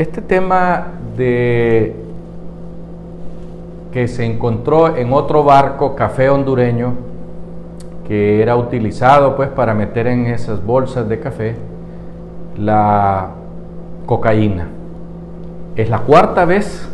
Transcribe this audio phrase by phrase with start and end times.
[0.00, 1.94] Este tema de
[3.92, 6.94] que se encontró en otro barco, café hondureño,
[8.08, 11.54] que era utilizado pues para meter en esas bolsas de café
[12.56, 13.28] la
[14.06, 14.68] cocaína.
[15.76, 16.88] Es la cuarta vez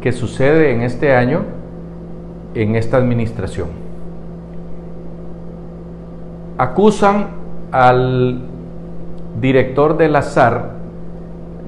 [0.00, 1.42] que sucede en este año
[2.54, 3.68] en esta administración.
[6.56, 7.26] Acusan
[7.72, 8.40] al
[9.38, 10.77] director del azar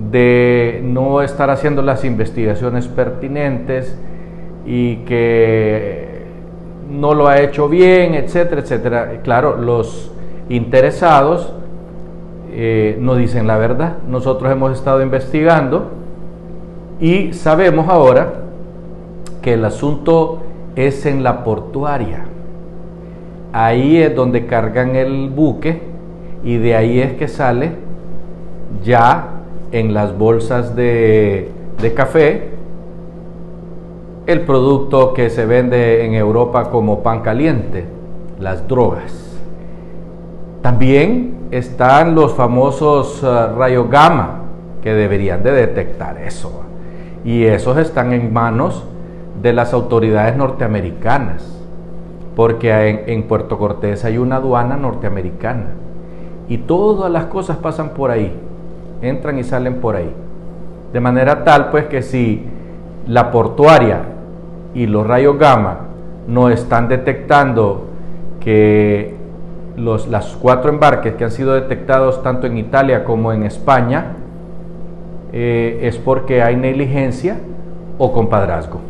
[0.09, 3.97] de no estar haciendo las investigaciones pertinentes
[4.65, 6.23] y que
[6.91, 9.21] no lo ha hecho bien, etcétera, etcétera.
[9.23, 10.11] Claro, los
[10.49, 11.53] interesados
[12.53, 13.99] eh, no dicen la verdad.
[14.09, 15.91] Nosotros hemos estado investigando
[17.01, 18.33] y sabemos ahora
[19.43, 20.41] que el asunto
[20.77, 22.25] es en la portuaria.
[23.53, 25.83] Ahí es donde cargan el buque
[26.45, 27.73] y de ahí es que sale
[28.85, 29.40] ya
[29.73, 32.51] en las bolsas de, de café
[34.27, 37.85] el producto que se vende en Europa como pan caliente,
[38.39, 39.39] las drogas.
[40.63, 44.43] También están los famosos uh, rayos gamma
[44.83, 46.63] que deberían de detectar eso.
[47.25, 48.85] Y esos están en manos
[49.43, 51.45] de las autoridades norteamericanas,
[52.37, 55.73] porque en, Puerto Cortés hay una aduana norteamericana
[56.49, 58.33] y todas las cosas pasan por ahí,
[59.03, 60.13] entran y salen por ahí.
[60.93, 62.45] De manera tal pues que si
[63.07, 64.03] la portuaria
[64.75, 65.79] y los rayos gamma
[66.27, 67.87] no están detectando
[68.41, 69.15] que
[69.77, 74.17] los las cuatro embarques que han sido detectados tanto en Italia como en España
[75.33, 77.37] eh, es porque hay negligencia
[77.99, 78.81] o compadrazgo.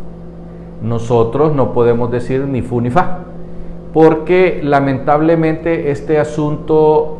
[0.82, 3.18] Nosotros no podemos decir ni fu ni fa,
[3.92, 7.18] porque lamentablemente este asunto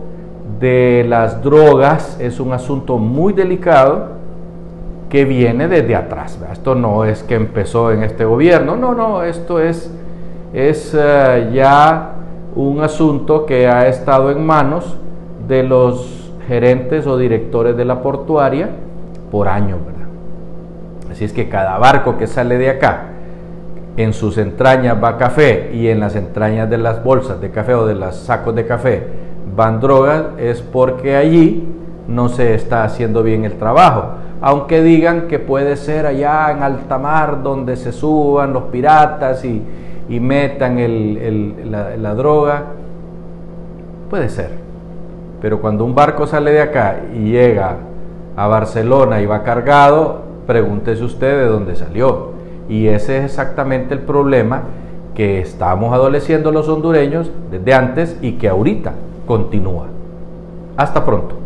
[0.59, 4.21] de las drogas es un asunto muy delicado
[5.09, 6.38] que viene desde atrás.
[6.53, 9.93] Esto no es que empezó en este gobierno, no, no, esto es,
[10.53, 12.12] es eh, ya
[12.55, 14.97] un asunto que ha estado en manos
[15.47, 18.69] de los gerentes o directores de la portuaria
[19.31, 20.09] por año, ¿verdad?
[21.11, 23.06] Así es que cada barco que sale de acá,
[23.97, 27.87] en sus entrañas va café y en las entrañas de las bolsas de café o
[27.87, 29.19] de los sacos de café
[29.55, 31.69] van drogas, es porque allí
[32.09, 36.99] no se está haciendo bien el trabajo aunque digan que puede ser allá en alta
[36.99, 39.62] mar donde se suban los piratas y,
[40.09, 40.77] metan
[41.71, 42.65] la, la droga,
[44.09, 44.50] puede ser.
[45.41, 47.77] Pero cuando un barco sale de acá y llega
[48.34, 52.31] a Barcelona y va cargado, pregúntese usted de dónde salió.
[52.69, 54.62] Y ese es exactamente el problema
[55.15, 58.94] que estamos adoleciendo los hondureños desde antes y que ahorita
[59.31, 59.87] continúa.
[60.77, 61.40] Hasta pronto.